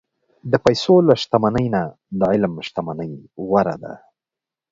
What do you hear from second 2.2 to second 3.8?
علم شتمني غوره